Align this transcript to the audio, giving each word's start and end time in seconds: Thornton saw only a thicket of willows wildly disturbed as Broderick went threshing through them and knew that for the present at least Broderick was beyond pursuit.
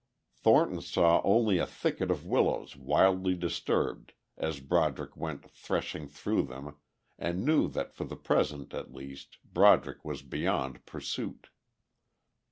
Thornton 0.33 0.81
saw 0.81 1.21
only 1.23 1.59
a 1.59 1.67
thicket 1.67 2.09
of 2.09 2.25
willows 2.25 2.75
wildly 2.75 3.35
disturbed 3.35 4.13
as 4.35 4.59
Broderick 4.59 5.15
went 5.15 5.47
threshing 5.51 6.07
through 6.07 6.41
them 6.47 6.75
and 7.19 7.45
knew 7.45 7.67
that 7.67 7.93
for 7.93 8.05
the 8.05 8.15
present 8.15 8.73
at 8.73 8.95
least 8.95 9.37
Broderick 9.43 10.03
was 10.03 10.23
beyond 10.23 10.83
pursuit. 10.87 11.49